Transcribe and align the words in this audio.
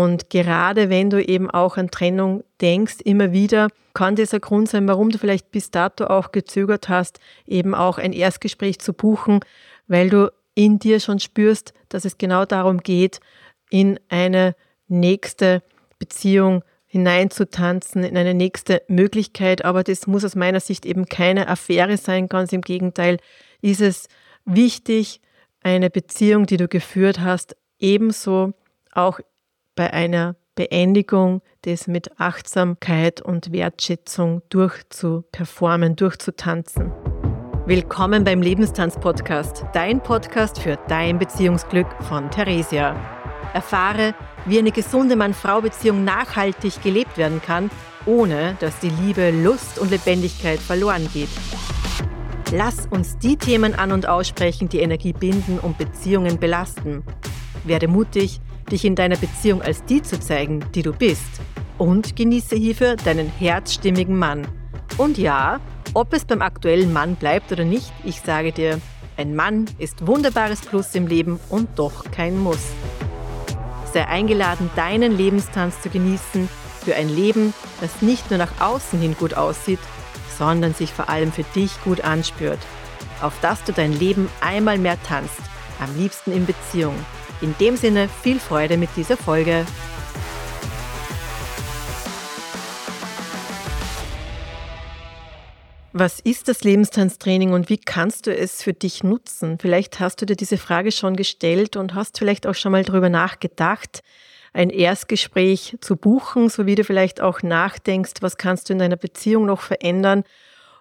Und 0.00 0.30
gerade 0.30 0.88
wenn 0.88 1.10
du 1.10 1.22
eben 1.22 1.50
auch 1.50 1.76
an 1.76 1.90
Trennung 1.90 2.42
denkst, 2.62 3.00
immer 3.04 3.32
wieder, 3.32 3.68
kann 3.92 4.16
dieser 4.16 4.40
Grund 4.40 4.70
sein, 4.70 4.88
warum 4.88 5.10
du 5.10 5.18
vielleicht 5.18 5.50
bis 5.50 5.70
dato 5.70 6.06
auch 6.06 6.32
gezögert 6.32 6.88
hast, 6.88 7.20
eben 7.46 7.74
auch 7.74 7.98
ein 7.98 8.14
Erstgespräch 8.14 8.78
zu 8.78 8.94
buchen, 8.94 9.40
weil 9.88 10.08
du 10.08 10.32
in 10.54 10.78
dir 10.78 11.00
schon 11.00 11.20
spürst, 11.20 11.74
dass 11.90 12.06
es 12.06 12.16
genau 12.16 12.46
darum 12.46 12.78
geht, 12.78 13.20
in 13.68 14.00
eine 14.08 14.54
nächste 14.88 15.62
Beziehung 15.98 16.64
hineinzutanzen, 16.86 18.02
in 18.02 18.16
eine 18.16 18.32
nächste 18.32 18.80
Möglichkeit. 18.88 19.66
Aber 19.66 19.84
das 19.84 20.06
muss 20.06 20.24
aus 20.24 20.34
meiner 20.34 20.60
Sicht 20.60 20.86
eben 20.86 21.10
keine 21.10 21.46
Affäre 21.46 21.98
sein. 21.98 22.26
Ganz 22.30 22.54
im 22.54 22.62
Gegenteil 22.62 23.18
ist 23.60 23.82
es 23.82 24.08
wichtig, 24.46 25.20
eine 25.62 25.90
Beziehung, 25.90 26.46
die 26.46 26.56
du 26.56 26.68
geführt 26.68 27.20
hast, 27.20 27.54
ebenso 27.78 28.54
auch 28.92 29.20
bei 29.80 29.94
einer 29.94 30.36
Beendigung 30.56 31.40
das 31.62 31.86
mit 31.86 32.20
Achtsamkeit 32.20 33.22
und 33.22 33.50
Wertschätzung 33.50 34.42
durchzuperformen, 34.50 35.96
durchzutanzen. 35.96 36.92
Willkommen 37.64 38.22
beim 38.22 38.42
Lebenstanz-Podcast, 38.42 39.64
dein 39.72 40.02
Podcast 40.02 40.58
für 40.58 40.76
dein 40.88 41.18
Beziehungsglück 41.18 41.86
von 42.02 42.30
Theresia. 42.30 42.94
Erfahre, 43.54 44.14
wie 44.44 44.58
eine 44.58 44.70
gesunde 44.70 45.16
Mann-Frau-Beziehung 45.16 46.04
nachhaltig 46.04 46.82
gelebt 46.82 47.16
werden 47.16 47.40
kann, 47.40 47.70
ohne 48.04 48.58
dass 48.60 48.80
die 48.80 48.90
Liebe, 48.90 49.30
Lust 49.30 49.78
und 49.78 49.90
Lebendigkeit 49.90 50.58
verloren 50.58 51.08
geht. 51.14 51.30
Lass 52.52 52.86
uns 52.88 53.16
die 53.16 53.38
Themen 53.38 53.74
an 53.74 53.92
und 53.92 54.06
aussprechen, 54.06 54.68
die 54.68 54.80
Energie 54.80 55.14
binden 55.14 55.58
und 55.58 55.78
Beziehungen 55.78 56.38
belasten. 56.38 57.02
Werde 57.64 57.88
mutig, 57.88 58.42
dich 58.70 58.84
in 58.84 58.94
deiner 58.94 59.16
Beziehung 59.16 59.62
als 59.62 59.84
die 59.84 60.02
zu 60.02 60.18
zeigen, 60.18 60.64
die 60.74 60.82
du 60.82 60.92
bist. 60.92 61.40
Und 61.78 62.16
genieße 62.16 62.56
hierfür 62.56 62.96
deinen 62.96 63.28
herzstimmigen 63.28 64.18
Mann. 64.18 64.46
Und 64.98 65.18
ja, 65.18 65.60
ob 65.94 66.12
es 66.12 66.24
beim 66.24 66.42
aktuellen 66.42 66.92
Mann 66.92 67.16
bleibt 67.16 67.50
oder 67.52 67.64
nicht, 67.64 67.92
ich 68.04 68.20
sage 68.20 68.52
dir, 68.52 68.80
ein 69.16 69.34
Mann 69.34 69.66
ist 69.78 70.06
wunderbares 70.06 70.60
Plus 70.60 70.94
im 70.94 71.06
Leben 71.06 71.40
und 71.48 71.68
doch 71.78 72.04
kein 72.10 72.38
Muss. 72.38 72.62
Sei 73.92 74.06
eingeladen, 74.06 74.70
deinen 74.76 75.16
Lebenstanz 75.16 75.80
zu 75.80 75.90
genießen 75.90 76.48
für 76.84 76.94
ein 76.94 77.08
Leben, 77.08 77.52
das 77.80 78.02
nicht 78.02 78.30
nur 78.30 78.38
nach 78.38 78.60
außen 78.60 79.00
hin 79.00 79.16
gut 79.18 79.34
aussieht, 79.34 79.80
sondern 80.38 80.74
sich 80.74 80.92
vor 80.92 81.08
allem 81.08 81.32
für 81.32 81.44
dich 81.54 81.72
gut 81.84 82.02
anspürt. 82.02 82.60
Auf 83.20 83.38
dass 83.42 83.62
du 83.64 83.72
dein 83.72 83.92
Leben 83.92 84.28
einmal 84.40 84.78
mehr 84.78 84.96
tanzt, 85.02 85.40
am 85.80 85.94
liebsten 85.98 86.32
in 86.32 86.46
Beziehung. 86.46 86.94
In 87.40 87.54
dem 87.58 87.76
Sinne 87.76 88.08
viel 88.22 88.38
Freude 88.38 88.76
mit 88.76 88.90
dieser 88.96 89.16
Folge. 89.16 89.64
Was 95.92 96.20
ist 96.20 96.48
das 96.48 96.62
Lebenstanztraining 96.62 97.52
und 97.52 97.68
wie 97.68 97.78
kannst 97.78 98.26
du 98.26 98.36
es 98.36 98.62
für 98.62 98.72
dich 98.72 99.02
nutzen? 99.02 99.58
Vielleicht 99.58 100.00
hast 100.00 100.20
du 100.22 100.26
dir 100.26 100.36
diese 100.36 100.56
Frage 100.56 100.92
schon 100.92 101.16
gestellt 101.16 101.76
und 101.76 101.94
hast 101.94 102.18
vielleicht 102.18 102.46
auch 102.46 102.54
schon 102.54 102.72
mal 102.72 102.84
darüber 102.84 103.08
nachgedacht 103.08 104.02
ein 104.52 104.70
Erstgespräch 104.70 105.76
zu 105.80 105.96
buchen, 105.96 106.48
so 106.48 106.66
wie 106.66 106.74
du 106.74 106.84
vielleicht 106.84 107.20
auch 107.20 107.42
nachdenkst, 107.42 108.14
was 108.20 108.36
kannst 108.36 108.68
du 108.68 108.72
in 108.72 108.78
deiner 108.80 108.96
Beziehung 108.96 109.46
noch 109.46 109.60
verändern. 109.60 110.24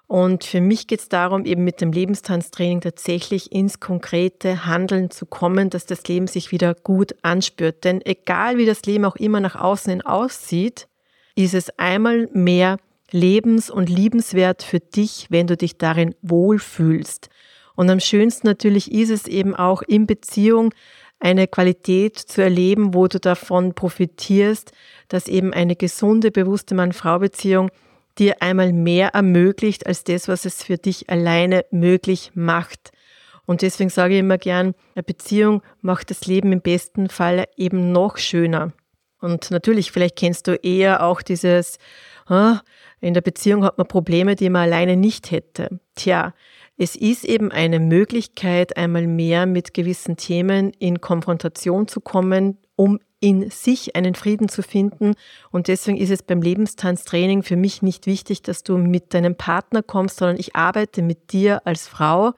Und 0.09 0.43
für 0.43 0.59
mich 0.59 0.87
geht 0.87 1.01
es 1.01 1.07
darum, 1.07 1.45
eben 1.45 1.63
mit 1.63 1.81
dem 1.81 1.91
Lebenstanztraining 1.91 2.81
tatsächlich 2.81 3.51
ins 3.51 3.79
konkrete 3.79 4.65
Handeln 4.65 5.11
zu 5.11 5.27
kommen, 5.27 5.69
dass 5.69 5.85
das 5.85 6.03
Leben 6.07 6.25
sich 6.25 6.51
wieder 6.51 6.73
gut 6.73 7.13
anspürt. 7.21 7.83
Denn 7.83 8.03
egal 8.03 8.57
wie 8.57 8.65
das 8.65 8.81
Leben 8.85 9.05
auch 9.05 9.17
immer 9.17 9.39
nach 9.39 9.55
außen 9.55 9.91
hin 9.91 10.01
aussieht, 10.01 10.87
ist 11.35 11.53
es 11.53 11.69
einmal 11.77 12.27
mehr 12.33 12.79
lebens- 13.11 13.69
und 13.69 13.87
liebenswert 13.87 14.63
für 14.63 14.79
dich, 14.79 15.27
wenn 15.29 15.45
du 15.45 15.55
dich 15.55 15.77
darin 15.77 16.15
wohlfühlst. 16.23 17.29
Und 17.75 17.91
am 17.91 17.99
schönsten 17.99 18.47
natürlich 18.47 18.91
ist 18.91 19.11
es 19.11 19.27
eben 19.27 19.55
auch 19.55 19.83
in 19.83 20.07
Beziehung 20.07 20.73
eine 21.19 21.47
Qualität 21.47 22.17
zu 22.17 22.41
erleben, 22.41 22.95
wo 22.95 23.07
du 23.07 23.19
davon 23.19 23.75
profitierst, 23.75 24.71
dass 25.07 25.27
eben 25.27 25.53
eine 25.53 25.75
gesunde, 25.75 26.31
bewusste 26.31 26.73
Mann-Frau-Beziehung 26.73 27.69
dir 28.19 28.41
einmal 28.41 28.73
mehr 28.73 29.09
ermöglicht 29.09 29.87
als 29.87 30.03
das, 30.03 30.27
was 30.27 30.45
es 30.45 30.63
für 30.63 30.77
dich 30.77 31.09
alleine 31.09 31.65
möglich 31.71 32.31
macht. 32.35 32.91
Und 33.45 33.63
deswegen 33.63 33.89
sage 33.89 34.13
ich 34.13 34.19
immer 34.19 34.37
gern, 34.37 34.75
eine 34.93 35.03
Beziehung 35.03 35.63
macht 35.81 36.11
das 36.11 36.27
Leben 36.27 36.51
im 36.51 36.61
besten 36.61 37.09
Fall 37.09 37.45
eben 37.55 37.91
noch 37.91 38.17
schöner. 38.17 38.73
Und 39.21 39.51
natürlich, 39.51 39.91
vielleicht 39.91 40.17
kennst 40.17 40.47
du 40.47 40.55
eher 40.55 41.03
auch 41.03 41.21
dieses, 41.21 41.77
ah, 42.27 42.61
in 43.01 43.13
der 43.13 43.21
Beziehung 43.21 43.63
hat 43.63 43.77
man 43.77 43.87
Probleme, 43.87 44.35
die 44.35 44.49
man 44.49 44.63
alleine 44.63 44.95
nicht 44.95 45.31
hätte. 45.31 45.79
Tja, 45.95 46.33
es 46.77 46.95
ist 46.95 47.25
eben 47.25 47.51
eine 47.51 47.79
Möglichkeit, 47.79 48.77
einmal 48.77 49.07
mehr 49.07 49.45
mit 49.45 49.73
gewissen 49.73 50.15
Themen 50.15 50.71
in 50.79 51.01
Konfrontation 51.01 51.87
zu 51.87 51.99
kommen, 51.99 52.57
um 52.79 52.97
in 53.19 53.49
sich 53.51 53.97
einen 53.97 54.15
Frieden 54.15 54.47
zu 54.47 54.63
finden. 54.63 55.15
Und 55.51 55.67
deswegen 55.67 55.97
ist 55.97 56.11
es 56.11 56.23
beim 56.23 56.41
Lebenstanztraining 56.41 57.43
für 57.43 57.57
mich 57.57 57.81
nicht 57.81 58.05
wichtig, 58.05 58.41
dass 58.41 58.63
du 58.63 58.77
mit 58.77 59.13
deinem 59.13 59.35
Partner 59.35 59.83
kommst, 59.83 60.15
sondern 60.15 60.39
ich 60.39 60.55
arbeite 60.55 61.01
mit 61.01 61.33
dir 61.33 61.67
als 61.67 61.89
Frau 61.89 62.31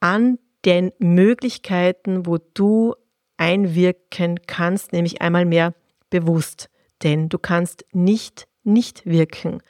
an 0.00 0.38
den 0.66 0.92
Möglichkeiten, 0.98 2.26
wo 2.26 2.36
du 2.52 2.94
einwirken 3.38 4.40
kannst, 4.46 4.92
nämlich 4.92 5.22
einmal 5.22 5.46
mehr 5.46 5.72
bewusst. 6.10 6.68
Denn 7.02 7.30
du 7.30 7.38
kannst 7.38 7.86
nicht 7.92 8.46
nicht 8.64 9.06
wirken. 9.06 9.60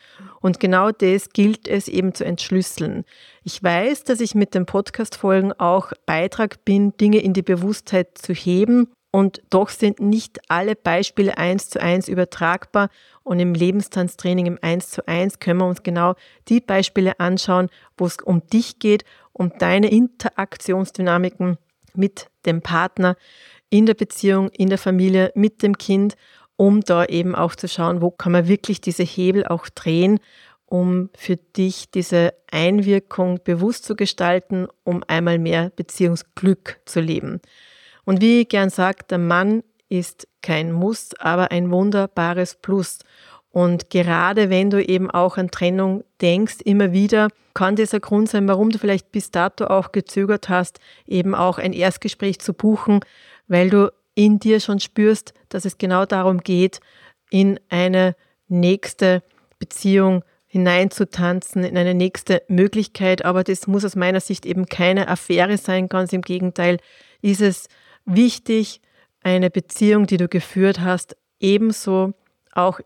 Und 0.43 0.61
genau 0.61 0.91
das 0.91 1.31
gilt 1.31 1.67
es 1.67 1.89
eben 1.89 2.13
zu 2.13 2.27
entschlüsseln. 2.27 3.05
Ich 3.43 3.63
weiß, 3.63 4.05
dass 4.05 4.21
ich 4.21 4.35
mit 4.35 4.55
den 4.55 4.67
Podcast-Folgen 4.67 5.55
auch 5.55 5.93
Beitrag 6.05 6.63
bin, 6.67 6.95
Dinge 6.99 7.23
in 7.23 7.33
die 7.33 7.41
Bewusstheit 7.41 8.19
zu 8.19 8.35
heben. 8.35 8.89
Und 9.13 9.43
doch 9.51 9.69
sind 9.69 10.01
nicht 10.01 10.41
alle 10.49 10.75
Beispiele 10.75 11.39
eins 11.39 11.71
zu 11.71 11.81
eins 11.81 12.09
übertragbar. 12.09 12.89
Und 13.23 13.39
im 13.39 13.55
Lebenstanztraining 13.55 14.47
im 14.47 14.59
eins 14.63 14.91
zu 14.91 15.07
eins 15.07 15.39
können 15.39 15.61
wir 15.61 15.67
uns 15.67 15.85
genau 15.85 16.15
die 16.49 16.61
Beispiele 16.61 17.21
anschauen, 17.21 17.69
wo 17.97 18.07
es 18.07 18.17
um 18.17 18.45
dich 18.49 18.81
geht, 18.81 19.05
um 19.33 19.53
deine 19.59 19.91
Interaktionsdynamiken 19.91 21.59
mit 21.95 22.29
dem 22.47 22.63
Partner 22.63 23.17
in 23.71 23.87
der 23.87 23.95
Beziehung, 23.95 24.49
in 24.49 24.71
der 24.71 24.79
Familie, 24.79 25.31
mit 25.35 25.63
dem 25.63 25.79
Kind 25.79 26.17
um 26.63 26.81
da 26.81 27.05
eben 27.07 27.35
auch 27.35 27.57
zu 27.57 27.67
schauen, 27.67 28.01
wo 28.03 28.13
kann 28.13 28.31
man 28.31 28.47
wirklich 28.47 28.81
diese 28.81 29.03
Hebel 29.03 29.45
auch 29.45 29.69
drehen, 29.69 30.21
um 30.67 31.11
für 31.17 31.37
dich 31.37 31.91
diese 31.91 32.35
Einwirkung 32.51 33.41
bewusst 33.43 33.85
zu 33.85 33.97
gestalten, 33.97 34.69
um 34.85 35.03
einmal 35.09 35.41
mehr 35.41 35.71
Beziehungsglück 35.75 36.81
zu 36.85 37.01
leben. 37.01 37.41
Und 38.05 38.21
wie 38.21 38.41
ich 38.41 38.49
gern 38.49 38.71
sage, 38.71 39.05
der 39.09 39.19
Mann 39.19 39.63
ist 39.89 40.27
kein 40.43 40.73
Muss, 40.73 41.11
aber 41.19 41.51
ein 41.51 41.71
wunderbares 41.71 42.57
Plus. 42.57 43.01
Und 43.51 43.91
gerade 43.91 44.49
wenn 44.49 44.71
du 44.71 44.83
eben 44.83 45.11
auch 45.11 45.37
an 45.37 45.51
Trennung 45.51 46.05
denkst, 46.21 46.57
immer 46.65 46.93
wieder, 46.93 47.29
kann 47.55 47.77
dieser 47.77 48.01
Grund 48.01 48.31
sein, 48.31 48.49
warum 48.49 48.71
du 48.71 48.79
vielleicht 48.79 49.13
bis 49.13 49.31
dato 49.31 49.67
auch 49.67 49.93
gezögert 49.93 50.49
hast, 50.49 50.81
eben 51.07 51.35
auch 51.35 51.59
ein 51.59 51.75
Erstgespräch 51.75 52.39
zu 52.41 52.55
buchen, 52.55 53.01
weil 53.49 53.69
du 53.69 53.93
in 54.15 54.39
dir 54.39 54.61
schon 54.61 54.81
spürst, 54.81 55.35
dass 55.51 55.67
es 55.67 55.77
genau 55.77 56.07
darum 56.07 56.39
geht, 56.39 56.81
in 57.31 57.61
eine 57.69 58.17
nächste 58.49 59.23
Beziehung 59.59 60.25
hineinzutanzen, 60.47 61.65
in 61.65 61.77
eine 61.77 61.95
nächste 61.95 62.43
Möglichkeit. 62.49 63.25
Aber 63.25 63.45
das 63.45 63.67
muss 63.67 63.85
aus 63.85 63.97
meiner 63.97 64.21
Sicht 64.21 64.45
eben 64.45 64.67
keine 64.67 65.09
Affäre 65.09 65.57
sein. 65.57 65.89
Ganz 65.89 66.13
im 66.13 66.23
Gegenteil 66.23 66.79
ist 67.23 67.41
es 67.41 67.69
wichtig, 68.05 68.81
eine 69.23 69.51
Beziehung, 69.51 70.07
die 70.07 70.17
du 70.17 70.29
geführt 70.29 70.81
hast, 70.81 71.17
ebenso 71.41 72.15
auch 72.53 72.81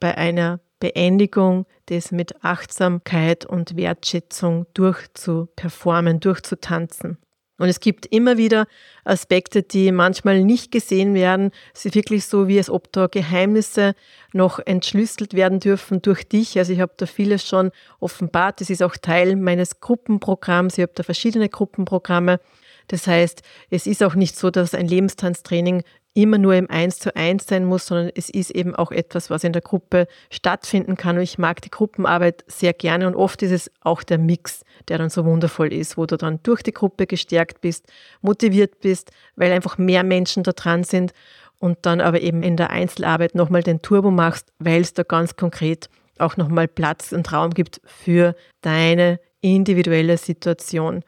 bei 0.00 0.16
einer 0.16 0.60
Beendigung 0.80 1.66
das 1.86 2.12
mit 2.12 2.44
Achtsamkeit 2.44 3.46
und 3.46 3.76
Wertschätzung 3.76 4.66
durchzuperformen, 4.74 6.20
durchzutanzen. 6.20 7.18
Und 7.58 7.68
es 7.68 7.80
gibt 7.80 8.04
immer 8.06 8.36
wieder 8.36 8.66
Aspekte, 9.04 9.62
die 9.62 9.90
manchmal 9.90 10.44
nicht 10.44 10.70
gesehen 10.70 11.14
werden. 11.14 11.52
Es 11.74 11.86
ist 11.86 11.94
wirklich 11.94 12.26
so, 12.26 12.48
wie 12.48 12.58
als 12.58 12.68
ob 12.68 12.92
da 12.92 13.06
Geheimnisse 13.06 13.94
noch 14.34 14.58
entschlüsselt 14.58 15.32
werden 15.32 15.58
dürfen 15.58 16.02
durch 16.02 16.28
dich. 16.28 16.58
Also 16.58 16.74
ich 16.74 16.80
habe 16.80 16.92
da 16.98 17.06
vieles 17.06 17.46
schon 17.46 17.70
offenbart. 17.98 18.60
Das 18.60 18.68
ist 18.68 18.82
auch 18.82 18.96
Teil 18.98 19.36
meines 19.36 19.80
Gruppenprogramms. 19.80 20.76
Ich 20.76 20.82
habe 20.82 20.92
da 20.94 21.02
verschiedene 21.02 21.48
Gruppenprogramme. 21.48 22.40
Das 22.88 23.06
heißt, 23.06 23.42
es 23.70 23.86
ist 23.86 24.02
auch 24.02 24.14
nicht 24.14 24.36
so, 24.36 24.50
dass 24.50 24.74
ein 24.74 24.86
Lebenstanztraining 24.86 25.82
immer 26.16 26.38
nur 26.38 26.54
im 26.54 26.70
Eins 26.70 26.98
zu 26.98 27.14
eins 27.14 27.46
sein 27.46 27.66
muss, 27.66 27.86
sondern 27.86 28.10
es 28.14 28.30
ist 28.30 28.50
eben 28.50 28.74
auch 28.74 28.90
etwas, 28.90 29.28
was 29.28 29.44
in 29.44 29.52
der 29.52 29.60
Gruppe 29.60 30.08
stattfinden 30.30 30.96
kann. 30.96 31.16
Und 31.16 31.22
ich 31.22 31.36
mag 31.36 31.60
die 31.60 31.70
Gruppenarbeit 31.70 32.42
sehr 32.46 32.72
gerne 32.72 33.06
und 33.06 33.14
oft 33.14 33.42
ist 33.42 33.50
es 33.50 33.70
auch 33.82 34.02
der 34.02 34.16
Mix, 34.16 34.64
der 34.88 34.96
dann 34.96 35.10
so 35.10 35.26
wundervoll 35.26 35.72
ist, 35.74 35.98
wo 35.98 36.06
du 36.06 36.16
dann 36.16 36.40
durch 36.42 36.62
die 36.62 36.72
Gruppe 36.72 37.06
gestärkt 37.06 37.60
bist, 37.60 37.86
motiviert 38.22 38.80
bist, 38.80 39.10
weil 39.36 39.52
einfach 39.52 39.76
mehr 39.76 40.04
Menschen 40.04 40.42
da 40.42 40.52
dran 40.52 40.84
sind 40.84 41.12
und 41.58 41.78
dann 41.82 42.00
aber 42.00 42.22
eben 42.22 42.42
in 42.42 42.56
der 42.56 42.70
Einzelarbeit 42.70 43.34
nochmal 43.34 43.62
den 43.62 43.82
Turbo 43.82 44.10
machst, 44.10 44.52
weil 44.58 44.80
es 44.80 44.94
da 44.94 45.02
ganz 45.02 45.36
konkret 45.36 45.90
auch 46.18 46.38
nochmal 46.38 46.66
Platz 46.66 47.12
und 47.12 47.30
Raum 47.30 47.50
gibt 47.50 47.82
für 47.84 48.34
deine 48.62 49.20
individuelle 49.42 50.16
Situation. 50.16 51.02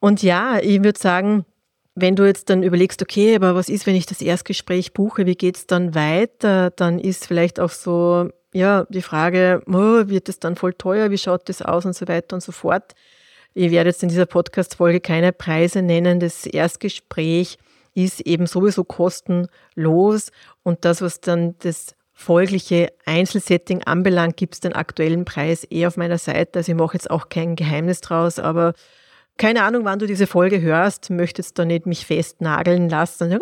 Und 0.00 0.22
ja, 0.22 0.58
ich 0.58 0.82
würde 0.82 0.98
sagen, 0.98 1.44
wenn 1.94 2.16
du 2.16 2.24
jetzt 2.24 2.50
dann 2.50 2.62
überlegst, 2.62 3.02
okay, 3.02 3.34
aber 3.34 3.54
was 3.54 3.68
ist, 3.68 3.86
wenn 3.86 3.94
ich 3.94 4.06
das 4.06 4.22
Erstgespräch 4.22 4.92
buche, 4.92 5.26
wie 5.26 5.34
geht 5.34 5.56
es 5.56 5.66
dann 5.66 5.94
weiter, 5.94 6.70
dann 6.70 6.98
ist 6.98 7.26
vielleicht 7.26 7.60
auch 7.60 7.70
so, 7.70 8.30
ja, 8.52 8.86
die 8.88 9.02
Frage, 9.02 9.62
oh, 9.66 10.08
wird 10.08 10.28
es 10.28 10.40
dann 10.40 10.56
voll 10.56 10.72
teuer, 10.72 11.10
wie 11.10 11.18
schaut 11.18 11.48
das 11.48 11.62
aus 11.62 11.84
und 11.84 11.94
so 11.94 12.08
weiter 12.08 12.34
und 12.34 12.42
so 12.42 12.52
fort. 12.52 12.94
Ich 13.52 13.70
werde 13.70 13.90
jetzt 13.90 14.02
in 14.02 14.08
dieser 14.08 14.26
Podcast-Folge 14.26 15.00
keine 15.00 15.32
Preise 15.32 15.82
nennen. 15.82 16.20
Das 16.20 16.46
Erstgespräch 16.46 17.58
ist 17.94 18.20
eben 18.20 18.46
sowieso 18.46 18.84
kostenlos 18.84 20.30
und 20.62 20.84
das, 20.84 21.02
was 21.02 21.20
dann 21.20 21.56
das 21.58 21.94
folgliche 22.12 22.92
Einzelsetting 23.06 23.82
anbelangt, 23.82 24.36
gibt 24.36 24.54
es 24.54 24.60
den 24.60 24.74
aktuellen 24.74 25.24
Preis 25.24 25.66
eh 25.70 25.86
auf 25.86 25.96
meiner 25.96 26.18
Seite. 26.18 26.60
Also 26.60 26.72
ich 26.72 26.78
mache 26.78 26.94
jetzt 26.94 27.10
auch 27.10 27.28
kein 27.28 27.56
Geheimnis 27.56 28.00
draus, 28.00 28.38
aber 28.38 28.74
keine 29.40 29.62
Ahnung, 29.62 29.86
wann 29.86 29.98
du 29.98 30.06
diese 30.06 30.26
Folge 30.26 30.60
hörst, 30.60 31.08
möchtest 31.08 31.58
da 31.58 31.64
nicht 31.64 31.86
mich 31.86 32.04
festnageln 32.04 32.90
lassen. 32.90 33.30
Du. 33.30 33.38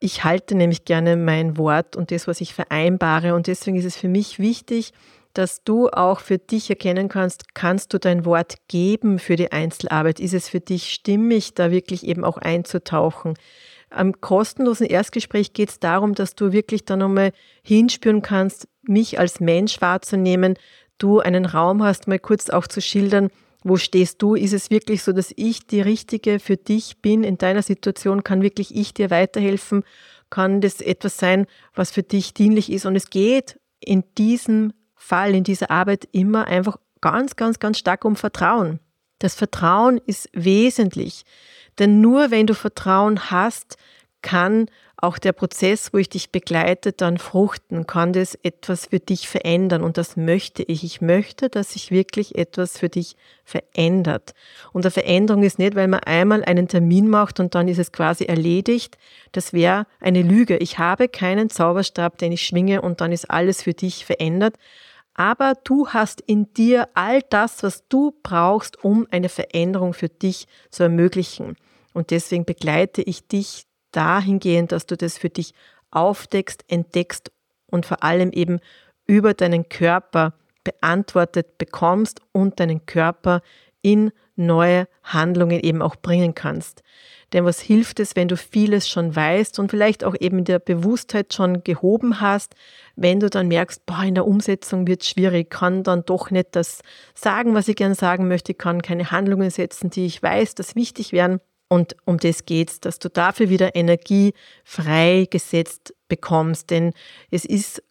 Ich 0.00 0.24
halte 0.24 0.54
nämlich 0.54 0.86
gerne 0.86 1.16
mein 1.16 1.58
Wort 1.58 1.96
und 1.96 2.10
das, 2.10 2.26
was 2.26 2.40
ich 2.40 2.54
vereinbare. 2.54 3.34
Und 3.34 3.46
deswegen 3.46 3.76
ist 3.76 3.84
es 3.84 3.98
für 3.98 4.08
mich 4.08 4.38
wichtig, 4.38 4.94
dass 5.34 5.64
du 5.64 5.90
auch 5.90 6.20
für 6.20 6.38
dich 6.38 6.70
erkennen 6.70 7.10
kannst, 7.10 7.54
kannst 7.54 7.92
du 7.92 7.98
dein 7.98 8.24
Wort 8.24 8.54
geben 8.68 9.18
für 9.18 9.36
die 9.36 9.52
Einzelarbeit? 9.52 10.18
Ist 10.18 10.32
es 10.32 10.48
für 10.48 10.60
dich 10.60 10.94
stimmig, 10.94 11.52
da 11.52 11.70
wirklich 11.70 12.06
eben 12.06 12.24
auch 12.24 12.38
einzutauchen? 12.38 13.34
Am 13.90 14.18
kostenlosen 14.22 14.86
Erstgespräch 14.86 15.52
geht 15.52 15.68
es 15.68 15.78
darum, 15.78 16.14
dass 16.14 16.36
du 16.36 16.52
wirklich 16.52 16.86
dann 16.86 17.00
nochmal 17.00 17.32
hinspüren 17.62 18.22
kannst, 18.22 18.66
mich 18.80 19.18
als 19.18 19.40
Mensch 19.40 19.82
wahrzunehmen, 19.82 20.54
du 20.96 21.20
einen 21.20 21.44
Raum 21.44 21.82
hast, 21.82 22.08
mal 22.08 22.18
kurz 22.18 22.48
auch 22.48 22.66
zu 22.66 22.80
schildern, 22.80 23.28
wo 23.64 23.78
stehst 23.78 24.20
du? 24.22 24.34
Ist 24.34 24.52
es 24.52 24.70
wirklich 24.70 25.02
so, 25.02 25.12
dass 25.12 25.32
ich 25.34 25.66
die 25.66 25.80
Richtige 25.80 26.38
für 26.38 26.58
dich 26.58 26.98
bin 26.98 27.24
in 27.24 27.38
deiner 27.38 27.62
Situation? 27.62 28.22
Kann 28.22 28.42
wirklich 28.42 28.76
ich 28.76 28.92
dir 28.92 29.10
weiterhelfen? 29.10 29.84
Kann 30.28 30.60
das 30.60 30.82
etwas 30.82 31.16
sein, 31.16 31.46
was 31.74 31.90
für 31.90 32.02
dich 32.02 32.34
dienlich 32.34 32.70
ist? 32.70 32.84
Und 32.84 32.94
es 32.94 33.08
geht 33.08 33.58
in 33.80 34.04
diesem 34.18 34.74
Fall, 34.94 35.34
in 35.34 35.44
dieser 35.44 35.70
Arbeit 35.70 36.06
immer 36.12 36.46
einfach 36.46 36.76
ganz, 37.00 37.36
ganz, 37.36 37.58
ganz 37.58 37.78
stark 37.78 38.04
um 38.04 38.16
Vertrauen. 38.16 38.80
Das 39.18 39.34
Vertrauen 39.34 39.98
ist 40.06 40.28
wesentlich. 40.34 41.24
Denn 41.78 42.02
nur 42.02 42.30
wenn 42.30 42.46
du 42.46 42.54
Vertrauen 42.54 43.30
hast, 43.30 43.78
kann 44.20 44.66
auch 44.96 45.18
der 45.18 45.32
Prozess, 45.32 45.92
wo 45.92 45.98
ich 45.98 46.08
dich 46.08 46.30
begleite, 46.30 46.92
dann 46.92 47.18
fruchten, 47.18 47.86
kann 47.86 48.12
das 48.12 48.36
etwas 48.42 48.86
für 48.86 49.00
dich 49.00 49.28
verändern. 49.28 49.82
Und 49.82 49.98
das 49.98 50.16
möchte 50.16 50.62
ich. 50.62 50.84
Ich 50.84 51.00
möchte, 51.00 51.48
dass 51.48 51.72
sich 51.72 51.90
wirklich 51.90 52.36
etwas 52.36 52.78
für 52.78 52.88
dich 52.88 53.16
verändert. 53.44 54.34
Und 54.72 54.84
eine 54.84 54.90
Veränderung 54.90 55.42
ist 55.42 55.58
nicht, 55.58 55.74
weil 55.74 55.88
man 55.88 56.00
einmal 56.00 56.44
einen 56.44 56.68
Termin 56.68 57.08
macht 57.08 57.40
und 57.40 57.54
dann 57.54 57.68
ist 57.68 57.78
es 57.78 57.92
quasi 57.92 58.24
erledigt. 58.24 58.96
Das 59.32 59.52
wäre 59.52 59.86
eine 60.00 60.22
Lüge. 60.22 60.56
Ich 60.58 60.78
habe 60.78 61.08
keinen 61.08 61.50
Zauberstab, 61.50 62.18
den 62.18 62.32
ich 62.32 62.46
schwinge 62.46 62.80
und 62.80 63.00
dann 63.00 63.12
ist 63.12 63.30
alles 63.30 63.62
für 63.62 63.74
dich 63.74 64.04
verändert. 64.04 64.56
Aber 65.14 65.54
du 65.62 65.88
hast 65.88 66.20
in 66.22 66.52
dir 66.54 66.88
all 66.94 67.22
das, 67.30 67.62
was 67.62 67.86
du 67.88 68.14
brauchst, 68.22 68.82
um 68.84 69.06
eine 69.10 69.28
Veränderung 69.28 69.92
für 69.92 70.08
dich 70.08 70.46
zu 70.70 70.82
ermöglichen. 70.82 71.56
Und 71.92 72.10
deswegen 72.10 72.44
begleite 72.44 73.02
ich 73.02 73.26
dich 73.28 73.66
dahingehend, 73.96 74.72
dass 74.72 74.86
du 74.86 74.96
das 74.96 75.18
für 75.18 75.30
dich 75.30 75.54
aufdeckst, 75.90 76.64
entdeckst 76.68 77.30
und 77.66 77.86
vor 77.86 78.02
allem 78.02 78.32
eben 78.32 78.60
über 79.06 79.34
deinen 79.34 79.68
Körper 79.68 80.34
beantwortet 80.64 81.58
bekommst 81.58 82.20
und 82.32 82.58
deinen 82.58 82.86
Körper 82.86 83.42
in 83.82 84.12
neue 84.36 84.88
Handlungen 85.02 85.60
eben 85.60 85.82
auch 85.82 85.96
bringen 85.96 86.34
kannst. 86.34 86.82
Denn 87.32 87.44
was 87.44 87.60
hilft 87.60 88.00
es, 88.00 88.16
wenn 88.16 88.28
du 88.28 88.36
vieles 88.36 88.88
schon 88.88 89.14
weißt 89.14 89.58
und 89.58 89.70
vielleicht 89.70 90.04
auch 90.04 90.14
eben 90.18 90.44
der 90.44 90.58
Bewusstheit 90.58 91.34
schon 91.34 91.64
gehoben 91.64 92.20
hast, 92.20 92.54
wenn 92.96 93.20
du 93.20 93.28
dann 93.28 93.48
merkst, 93.48 93.86
boah, 93.86 94.02
in 94.04 94.14
der 94.14 94.26
Umsetzung 94.26 94.86
wird 94.86 95.02
es 95.02 95.08
schwierig, 95.08 95.50
kann 95.50 95.82
dann 95.82 96.04
doch 96.04 96.30
nicht 96.30 96.48
das 96.52 96.80
sagen, 97.14 97.54
was 97.54 97.68
ich 97.68 97.76
gern 97.76 97.94
sagen 97.94 98.28
möchte, 98.28 98.54
kann 98.54 98.82
keine 98.82 99.10
Handlungen 99.10 99.50
setzen, 99.50 99.90
die 99.90 100.06
ich 100.06 100.22
weiß, 100.22 100.54
dass 100.54 100.76
wichtig 100.76 101.12
wären, 101.12 101.40
und 101.68 101.96
um 102.04 102.18
das 102.18 102.44
geht's, 102.44 102.80
dass 102.80 102.98
du 102.98 103.08
dafür 103.08 103.48
wieder 103.48 103.74
Energie 103.74 104.34
freigesetzt 104.64 105.94
bekommst. 106.08 106.70
Denn 106.70 106.92
es 107.30 107.44
ist 107.44 107.82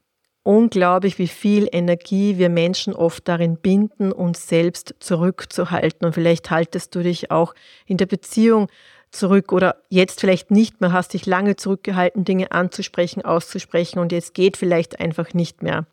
unglaublich, 0.43 1.17
wie 1.17 1.27
viel 1.27 1.67
Energie 1.71 2.37
wir 2.37 2.49
Menschen 2.49 2.93
oft 2.93 3.27
darin 3.27 3.57
binden, 3.57 4.11
uns 4.11 4.47
selbst 4.47 4.95
zurückzuhalten. 4.99 6.05
Und 6.05 6.13
vielleicht 6.13 6.51
haltest 6.51 6.93
du 6.95 7.01
dich 7.01 7.31
auch 7.31 7.55
in 7.85 7.97
der 7.97 8.05
Beziehung 8.05 8.67
zurück 9.11 9.51
oder 9.51 9.77
jetzt 9.89 10.19
vielleicht 10.19 10.51
nicht 10.51 10.81
mehr, 10.81 10.91
hast 10.91 11.13
dich 11.13 11.25
lange 11.25 11.55
zurückgehalten, 11.55 12.25
Dinge 12.25 12.51
anzusprechen, 12.51 13.23
auszusprechen 13.23 13.99
und 13.99 14.11
jetzt 14.11 14.33
geht 14.33 14.57
vielleicht 14.57 14.99
einfach 14.99 15.33
nicht 15.33 15.61
mehr. 15.61 15.85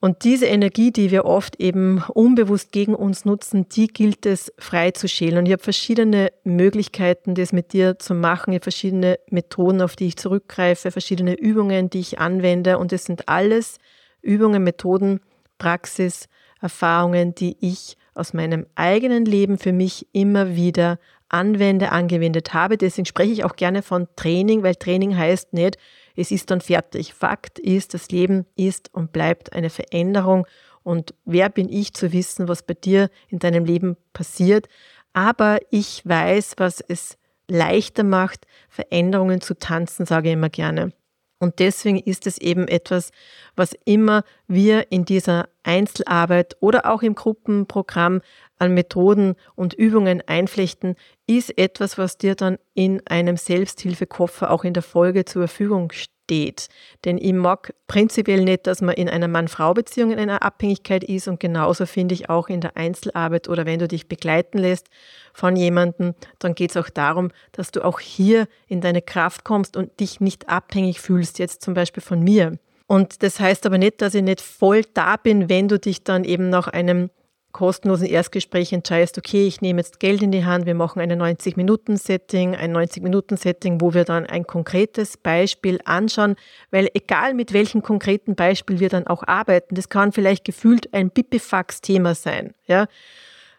Und 0.00 0.22
diese 0.22 0.46
Energie, 0.46 0.92
die 0.92 1.10
wir 1.10 1.24
oft 1.24 1.60
eben 1.60 2.04
unbewusst 2.14 2.70
gegen 2.70 2.94
uns 2.94 3.24
nutzen, 3.24 3.68
die 3.68 3.88
gilt 3.88 4.26
es 4.26 4.52
frei 4.56 4.92
zu 4.92 5.08
schälen. 5.08 5.38
Und 5.38 5.46
ich 5.46 5.52
habe 5.52 5.62
verschiedene 5.62 6.30
Möglichkeiten, 6.44 7.34
das 7.34 7.52
mit 7.52 7.72
dir 7.72 7.98
zu 7.98 8.14
machen. 8.14 8.52
Ich 8.52 8.58
habe 8.58 8.64
verschiedene 8.64 9.18
Methoden, 9.28 9.82
auf 9.82 9.96
die 9.96 10.06
ich 10.06 10.16
zurückgreife, 10.16 10.92
verschiedene 10.92 11.34
Übungen, 11.34 11.90
die 11.90 11.98
ich 11.98 12.20
anwende. 12.20 12.78
Und 12.78 12.92
es 12.92 13.06
sind 13.06 13.28
alles 13.28 13.78
Übungen, 14.22 14.62
Methoden, 14.62 15.20
Praxis, 15.58 16.28
Erfahrungen, 16.60 17.34
die 17.34 17.56
ich 17.60 17.96
aus 18.14 18.32
meinem 18.32 18.66
eigenen 18.76 19.24
Leben 19.24 19.58
für 19.58 19.72
mich 19.72 20.06
immer 20.12 20.54
wieder 20.54 20.98
anwende, 21.28 21.90
angewendet 21.90 22.54
habe. 22.54 22.78
Deswegen 22.78 23.06
spreche 23.06 23.32
ich 23.32 23.44
auch 23.44 23.56
gerne 23.56 23.82
von 23.82 24.06
Training, 24.16 24.62
weil 24.62 24.76
Training 24.76 25.16
heißt 25.16 25.52
nicht, 25.52 25.76
es 26.18 26.32
ist 26.32 26.50
dann 26.50 26.60
fertig. 26.60 27.14
Fakt 27.14 27.60
ist, 27.60 27.94
das 27.94 28.10
Leben 28.10 28.44
ist 28.56 28.92
und 28.92 29.12
bleibt 29.12 29.52
eine 29.52 29.70
Veränderung. 29.70 30.46
Und 30.82 31.14
wer 31.24 31.48
bin 31.48 31.68
ich 31.68 31.94
zu 31.94 32.12
wissen, 32.12 32.48
was 32.48 32.64
bei 32.64 32.74
dir 32.74 33.08
in 33.28 33.38
deinem 33.38 33.64
Leben 33.64 33.96
passiert? 34.12 34.68
Aber 35.12 35.58
ich 35.70 36.02
weiß, 36.04 36.54
was 36.56 36.80
es 36.80 37.18
leichter 37.46 38.02
macht, 38.02 38.46
Veränderungen 38.68 39.40
zu 39.40 39.54
tanzen, 39.54 40.06
sage 40.06 40.28
ich 40.28 40.34
immer 40.34 40.50
gerne. 40.50 40.92
Und 41.38 41.60
deswegen 41.60 41.98
ist 41.98 42.26
es 42.26 42.38
eben 42.38 42.66
etwas, 42.66 43.12
was 43.54 43.76
immer 43.84 44.24
wir 44.48 44.90
in 44.90 45.04
dieser 45.04 45.48
Einzelarbeit 45.62 46.56
oder 46.58 46.90
auch 46.90 47.02
im 47.02 47.14
Gruppenprogramm 47.14 48.22
an 48.58 48.74
Methoden 48.74 49.34
und 49.54 49.74
Übungen 49.74 50.22
einflechten, 50.26 50.96
ist 51.26 51.56
etwas, 51.58 51.98
was 51.98 52.18
dir 52.18 52.34
dann 52.34 52.58
in 52.74 53.06
einem 53.06 53.36
Selbsthilfekoffer 53.36 54.50
auch 54.50 54.64
in 54.64 54.74
der 54.74 54.82
Folge 54.82 55.24
zur 55.24 55.48
Verfügung 55.48 55.92
steht. 55.92 56.68
Denn 57.04 57.18
ich 57.18 57.32
mag 57.32 57.74
prinzipiell 57.86 58.44
nicht, 58.44 58.66
dass 58.66 58.82
man 58.82 58.94
in 58.94 59.08
einer 59.08 59.28
Mann-Frau-Beziehung 59.28 60.10
in 60.10 60.18
einer 60.18 60.42
Abhängigkeit 60.42 61.04
ist 61.04 61.28
und 61.28 61.40
genauso 61.40 61.86
finde 61.86 62.14
ich 62.14 62.28
auch 62.28 62.48
in 62.48 62.60
der 62.60 62.76
Einzelarbeit 62.76 63.48
oder 63.48 63.64
wenn 63.64 63.78
du 63.78 63.88
dich 63.88 64.08
begleiten 64.08 64.58
lässt 64.58 64.88
von 65.32 65.56
jemandem, 65.56 66.14
dann 66.38 66.54
geht 66.54 66.70
es 66.70 66.76
auch 66.76 66.90
darum, 66.90 67.30
dass 67.52 67.70
du 67.70 67.84
auch 67.84 68.00
hier 68.00 68.46
in 68.66 68.80
deine 68.80 69.02
Kraft 69.02 69.44
kommst 69.44 69.76
und 69.76 70.00
dich 70.00 70.20
nicht 70.20 70.48
abhängig 70.48 71.00
fühlst, 71.00 71.38
jetzt 71.38 71.62
zum 71.62 71.74
Beispiel 71.74 72.02
von 72.02 72.22
mir. 72.22 72.58
Und 72.86 73.22
das 73.22 73.38
heißt 73.38 73.66
aber 73.66 73.78
nicht, 73.78 74.00
dass 74.00 74.14
ich 74.14 74.22
nicht 74.22 74.40
voll 74.40 74.82
da 74.94 75.16
bin, 75.16 75.48
wenn 75.50 75.68
du 75.68 75.78
dich 75.78 76.04
dann 76.04 76.24
eben 76.24 76.48
nach 76.48 76.68
einem 76.68 77.10
kostenlosen 77.58 78.06
Erstgespräch 78.06 78.72
entscheidest, 78.72 79.18
okay, 79.18 79.48
ich 79.48 79.60
nehme 79.60 79.80
jetzt 79.80 79.98
Geld 79.98 80.22
in 80.22 80.30
die 80.30 80.44
Hand, 80.44 80.64
wir 80.64 80.76
machen 80.76 81.00
ein 81.00 81.10
90-Minuten-Setting, 81.10 82.54
ein 82.54 82.72
90-Minuten-Setting, 82.72 83.80
wo 83.80 83.94
wir 83.94 84.04
dann 84.04 84.26
ein 84.26 84.46
konkretes 84.46 85.16
Beispiel 85.16 85.80
anschauen, 85.84 86.36
weil 86.70 86.88
egal 86.94 87.34
mit 87.34 87.52
welchem 87.52 87.82
konkreten 87.82 88.36
Beispiel 88.36 88.78
wir 88.78 88.88
dann 88.88 89.08
auch 89.08 89.24
arbeiten, 89.26 89.74
das 89.74 89.88
kann 89.88 90.12
vielleicht 90.12 90.44
gefühlt 90.44 90.94
ein 90.94 91.10
Pipifax-Thema 91.10 92.14
sein, 92.14 92.54
ja, 92.68 92.86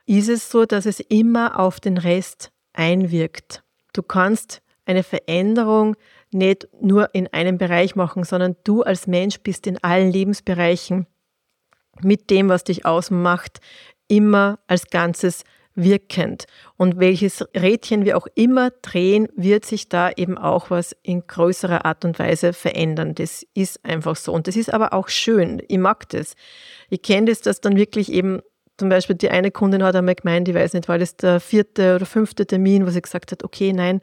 ist 0.06 0.29
es 0.29 0.50
so, 0.50 0.63
dass 0.63 0.86
es 0.86 1.01
immer 1.01 1.60
auf 1.60 1.82
den 1.82 1.98
Rest 1.98 2.51
einwirkt. 2.72 3.63
Du 3.91 4.01
kannst 4.01 4.62
eine 4.86 5.03
Veränderung 5.03 5.98
nicht 6.32 6.70
nur 6.79 7.13
in 7.13 7.27
einem 7.34 7.58
Bereich 7.58 7.98
machen, 7.98 8.24
sondern 8.24 8.56
du 8.63 8.82
als 8.82 9.08
Mensch 9.08 9.41
bist 9.41 9.68
in 9.68 9.77
allen 9.84 10.10
Lebensbereichen 10.10 11.06
mit 12.03 12.29
dem, 12.29 12.50
was 12.50 12.63
dich 12.63 12.86
ausmacht, 12.86 13.60
immer 14.08 14.60
als 14.68 14.88
Ganzes 14.89 15.44
wirkend. 15.75 16.46
Und 16.77 17.00
welches 17.00 17.46
Rädchen 17.56 18.06
wir 18.06 18.18
auch 18.18 18.27
immer 18.36 18.72
drehen, 18.82 19.27
wird 19.36 19.65
sich 19.65 19.89
da 19.89 20.12
eben 20.12 20.38
auch 20.38 20.70
was 20.70 20.96
in 21.03 21.25
größerer 21.25 21.86
Art 21.86 22.06
und 22.06 22.20
Weise 22.20 22.53
verändern. 22.53 23.15
Das 23.15 23.46
ist 23.53 23.84
einfach 23.86 24.15
so. 24.15 24.34
Und 24.34 24.48
das 24.48 24.56
ist 24.56 24.74
aber 24.74 24.94
auch 24.94 25.08
schön. 25.10 25.62
Ich 25.68 25.77
mag 25.77 26.10
das. 26.10 26.36
Ich 26.89 27.01
kenne 27.01 27.27
das, 27.27 27.41
dass 27.41 27.62
dann 27.62 27.77
wirklich 27.77 28.12
eben 28.12 28.41
zum 28.77 28.89
Beispiel 28.89 29.15
die 29.15 29.29
eine 29.29 29.51
Kundin 29.51 29.84
hat 29.84 29.96
einmal 29.96 30.15
gemeint, 30.15 30.48
ich 30.48 30.56
weiß 30.56 30.74
nicht, 30.74 30.88
war 30.88 30.98
das 30.98 31.18
der 31.18 31.41
vierte 31.41 31.96
oder 31.96 32.06
fünfte 32.06 32.46
Termin, 32.46 32.86
wo 32.86 32.89
sie 32.89 33.01
gesagt 33.01 33.32
hat, 33.32 33.44
okay, 33.44 33.74
nein, 33.74 34.00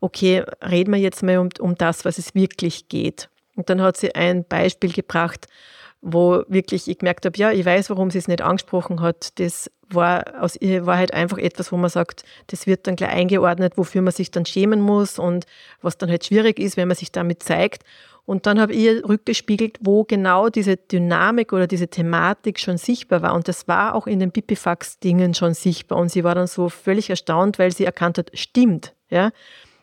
okay, 0.00 0.44
reden 0.62 0.92
wir 0.92 1.00
jetzt 1.00 1.22
mal 1.22 1.38
um, 1.38 1.48
um 1.58 1.74
das, 1.74 2.04
was 2.04 2.18
es 2.18 2.34
wirklich 2.34 2.88
geht. 2.88 3.30
Und 3.56 3.70
dann 3.70 3.80
hat 3.80 3.96
sie 3.96 4.14
ein 4.14 4.44
Beispiel 4.44 4.92
gebracht, 4.92 5.46
wo 6.02 6.42
wirklich 6.48 6.88
ich 6.88 6.98
gemerkt 6.98 7.26
habe, 7.26 7.36
ja, 7.38 7.52
ich 7.52 7.64
weiß, 7.64 7.90
warum 7.90 8.10
sie 8.10 8.18
es 8.18 8.28
nicht 8.28 8.42
angesprochen 8.42 9.00
hat. 9.00 9.38
Das 9.38 9.70
war 9.90 10.40
aus 10.40 10.56
war 10.60 10.96
halt 10.96 11.12
einfach 11.12 11.38
etwas, 11.38 11.72
wo 11.72 11.76
man 11.76 11.90
sagt, 11.90 12.24
das 12.46 12.66
wird 12.66 12.86
dann 12.86 12.96
gleich 12.96 13.10
eingeordnet, 13.10 13.76
wofür 13.76 14.02
man 14.02 14.12
sich 14.12 14.30
dann 14.30 14.46
schämen 14.46 14.80
muss 14.80 15.18
und 15.18 15.46
was 15.82 15.98
dann 15.98 16.10
halt 16.10 16.24
schwierig 16.24 16.58
ist, 16.58 16.76
wenn 16.76 16.88
man 16.88 16.96
sich 16.96 17.12
damit 17.12 17.42
zeigt. 17.42 17.84
Und 18.24 18.46
dann 18.46 18.60
habe 18.60 18.72
ich 18.72 18.78
ihr 18.80 19.08
rückgespiegelt, 19.08 19.78
wo 19.80 20.04
genau 20.04 20.50
diese 20.50 20.76
Dynamik 20.76 21.52
oder 21.52 21.66
diese 21.66 21.88
Thematik 21.88 22.60
schon 22.60 22.78
sichtbar 22.78 23.22
war. 23.22 23.34
Und 23.34 23.48
das 23.48 23.66
war 23.66 23.94
auch 23.94 24.06
in 24.06 24.20
den 24.20 24.30
Pipifax-Dingen 24.30 25.34
schon 25.34 25.54
sichtbar. 25.54 25.98
Und 25.98 26.10
sie 26.12 26.22
war 26.22 26.36
dann 26.36 26.46
so 26.46 26.68
völlig 26.68 27.10
erstaunt, 27.10 27.58
weil 27.58 27.72
sie 27.72 27.84
erkannt 27.84 28.18
hat, 28.18 28.30
stimmt. 28.34 28.94
Ja? 29.08 29.32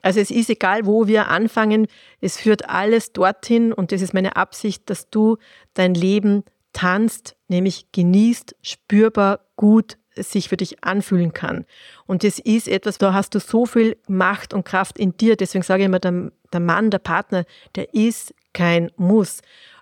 Also 0.08 0.22
es 0.22 0.32
ist 0.32 0.50
egal, 0.50 0.86
wo 0.86 1.08
wir 1.08 1.28
anfangen, 1.28 1.88
es 2.22 2.38
führt 2.38 2.70
alles 2.70 3.12
dorthin 3.12 3.74
und 3.74 3.92
das 3.92 4.02
ist 4.02 4.14
meine 4.14 4.38
Absicht, 4.38 4.90
dass 4.90 5.10
du 5.10 5.36
dein 5.74 5.94
Leben 5.94 6.46
tanzt, 6.72 7.36
nämlich 7.50 7.92
genießt, 7.92 8.56
spürbar, 8.62 9.42
gut 9.58 9.98
sich 10.16 10.48
für 10.48 10.56
dich 10.56 10.82
anfühlen 10.82 11.34
kann. 11.34 11.66
Und 12.06 12.24
das 12.24 12.40
ist 12.40 12.70
etwas, 12.70 12.98
da 13.00 13.12
hast 13.12 13.36
du 13.36 13.42
so 13.42 13.66
viel 13.66 13.98
Macht 14.08 14.54
und 14.54 14.64
Kraft 14.64 14.98
in 14.98 15.18
dir. 15.18 15.36
Deswegen 15.36 15.64
sage 15.64 15.82
ich 15.82 15.88
immer, 15.88 16.00
der, 16.00 16.32
der 16.54 16.62
Mann, 16.62 16.90
der 16.90 17.00
Partner, 17.00 17.44
der 17.76 17.94
ist 17.94 18.34
kein 18.54 18.90
Muss. 18.96 19.42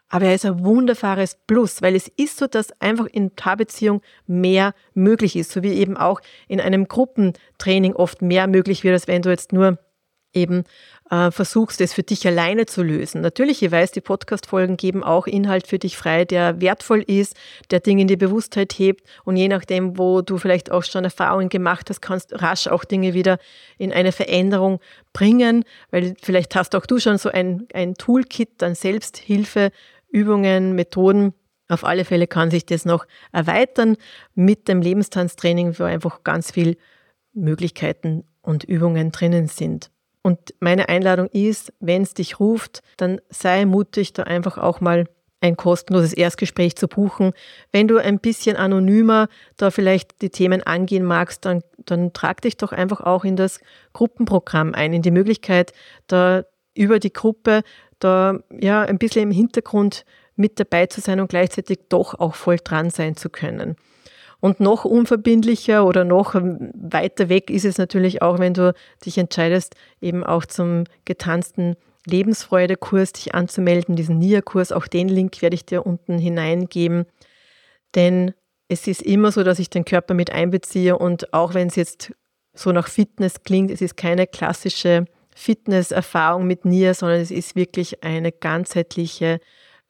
Aber 0.10 0.26
er 0.26 0.34
ist 0.34 0.46
ein 0.46 0.66
wunderbares 0.66 1.38
Plus, 1.46 1.84
weil 1.84 1.96
es 1.96 2.08
ist 2.08 2.38
so, 2.38 2.48
dass 2.48 2.82
einfach 2.82 3.06
in 3.06 3.30
Paarbeziehung 3.30 4.02
mehr 4.26 4.74
möglich 4.96 5.36
ist, 5.36 5.52
so 5.52 5.62
wie 5.62 5.74
eben 5.74 5.96
auch 5.96 6.20
in 6.48 6.60
einem 6.60 6.88
Gruppentraining 6.88 7.94
oft 7.94 8.24
mehr 8.24 8.48
möglich 8.48 8.84
wird, 8.84 8.94
als 8.94 9.08
wenn 9.08 9.22
du 9.22 9.30
jetzt 9.30 9.54
nur 9.54 9.78
eben 10.36 10.64
äh, 11.10 11.32
versuchst, 11.32 11.82
es 11.82 11.94
für 11.94 12.04
dich 12.04 12.28
alleine 12.28 12.66
zu 12.66 12.84
lösen. 12.84 13.22
Natürlich, 13.22 13.62
ich 13.64 13.72
weiß, 13.72 13.92
die 13.92 14.02
Podcast-Folgen 14.02 14.78
geben 14.78 15.04
auch 15.04 15.28
Inhalt 15.28 15.68
für 15.68 15.80
dich 15.80 15.98
frei, 15.98 16.26
der 16.26 16.62
wertvoll 16.62 17.02
ist, 17.02 17.36
der 17.72 17.80
Dinge 17.80 18.02
in 18.02 18.08
die 18.08 18.18
Bewusstheit 18.18 18.74
hebt 18.74 19.06
und 19.24 19.38
je 19.38 19.48
nachdem, 19.48 19.98
wo 19.98 20.22
du 20.22 20.38
vielleicht 20.38 20.72
auch 20.72 20.84
schon 20.84 21.04
Erfahrungen 21.04 21.50
gemacht 21.50 21.90
hast, 21.90 22.02
kannst 22.02 22.42
rasch 22.42 22.68
auch 22.68 22.84
Dinge 22.86 23.14
wieder 23.14 23.38
in 23.78 23.94
eine 23.94 24.12
Veränderung 24.12 24.80
bringen, 25.14 25.64
weil 25.92 26.16
vielleicht 26.22 26.56
hast 26.56 26.76
auch 26.76 26.86
du 26.86 27.00
schon 27.00 27.18
so 27.18 27.30
ein, 27.30 27.68
ein 27.74 27.96
Toolkit 27.96 28.62
an 28.64 28.76
Selbsthilfe, 28.76 29.72
Übungen, 30.10 30.74
Methoden, 30.74 31.34
auf 31.68 31.84
alle 31.84 32.06
Fälle 32.06 32.28
kann 32.28 32.52
sich 32.52 32.66
das 32.66 32.86
noch 32.86 33.06
erweitern 33.32 33.98
mit 34.36 34.68
dem 34.68 34.82
Lebenstanztraining, 34.82 35.80
wo 35.80 35.84
einfach 35.84 36.24
ganz 36.24 36.52
viel 36.52 36.78
Möglichkeiten 37.34 38.24
und 38.42 38.64
Übungen 38.64 39.12
drinnen 39.12 39.48
sind. 39.48 39.90
Und 40.26 40.56
meine 40.60 40.90
Einladung 40.90 41.28
ist, 41.28 41.72
wenn 41.80 42.02
es 42.02 42.16
dich 42.16 42.40
ruft, 42.40 42.82
dann 42.98 43.22
sei 43.30 43.64
mutig, 43.66 44.12
da 44.14 44.24
einfach 44.24 44.58
auch 44.58 44.82
mal 44.82 45.06
ein 45.40 45.56
kostenloses 45.56 46.14
Erstgespräch 46.14 46.76
zu 46.76 46.88
buchen. 46.88 47.34
Wenn 47.72 47.88
du 47.88 48.00
ein 48.00 48.18
bisschen 48.18 48.56
anonymer 48.56 49.28
da 49.56 49.70
vielleicht 49.70 50.24
die 50.24 50.32
Themen 50.32 50.64
angehen 50.64 51.04
magst, 51.04 51.46
dann, 51.46 51.62
dann 51.78 52.12
trag 52.12 52.42
dich 52.42 52.58
doch 52.58 52.72
einfach 52.72 53.02
auch 53.02 53.24
in 53.24 53.36
das 53.36 53.60
Gruppenprogramm 53.94 54.74
ein, 54.74 54.94
in 54.94 55.04
die 55.04 55.12
Möglichkeit, 55.12 55.74
da 56.08 56.44
über 56.74 56.98
die 56.98 57.14
Gruppe 57.14 57.62
da 58.00 58.40
ja 58.50 58.82
ein 58.82 58.98
bisschen 58.98 59.22
im 59.22 59.32
Hintergrund 59.32 60.06
mit 60.36 60.60
dabei 60.60 60.88
zu 60.88 61.02
sein 61.02 61.20
und 61.20 61.28
gleichzeitig 61.28 61.82
doch 61.90 62.16
auch 62.16 62.34
voll 62.34 62.58
dran 62.58 62.90
sein 62.90 63.16
zu 63.16 63.30
können. 63.30 63.76
Und 64.46 64.60
noch 64.60 64.86
unverbindlicher 64.86 65.88
oder 65.88 66.04
noch 66.04 66.36
weiter 66.36 67.30
weg 67.30 67.50
ist 67.50 67.66
es 67.66 67.80
natürlich 67.80 68.22
auch, 68.22 68.38
wenn 68.38 68.54
du 68.54 68.76
dich 69.04 69.18
entscheidest, 69.18 69.74
eben 70.02 70.24
auch 70.24 70.46
zum 70.46 70.84
getanzten 71.04 71.76
Lebensfreude-Kurs 72.06 73.14
dich 73.14 73.34
anzumelden, 73.34 73.96
diesen 73.96 74.20
NIA-Kurs. 74.20 74.72
Auch 74.72 74.86
den 74.86 75.10
Link 75.10 75.42
werde 75.42 75.56
ich 75.56 75.66
dir 75.66 75.84
unten 75.84 76.20
hineingeben. 76.20 77.08
Denn 77.96 78.36
es 78.68 78.86
ist 78.86 79.02
immer 79.02 79.32
so, 79.32 79.42
dass 79.42 79.58
ich 79.58 79.72
den 79.72 79.84
Körper 79.84 80.14
mit 80.14 80.32
einbeziehe 80.32 80.96
und 80.96 81.34
auch 81.34 81.56
wenn 81.56 81.70
es 81.70 81.76
jetzt 81.76 82.14
so 82.54 82.72
nach 82.72 82.88
Fitness 82.88 83.42
klingt, 83.42 83.72
es 83.72 83.82
ist 83.82 83.98
keine 83.98 84.28
klassische 84.28 85.06
Fitnesserfahrung 85.36 86.46
mit 86.46 86.66
NIA, 86.66 86.94
sondern 86.94 87.20
es 87.20 87.32
ist 87.32 87.56
wirklich 87.56 88.04
eine 88.04 88.32
ganzheitliche 88.32 89.40